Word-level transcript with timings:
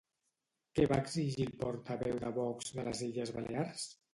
Què 0.77 0.85
va 0.91 0.97
exigir 1.01 1.45
el 1.49 1.53
portaveu 1.65 2.17
de 2.27 2.33
Vox 2.41 2.75
de 2.79 2.89
les 2.89 3.07
Illes 3.11 3.35
Balears? 3.39 3.89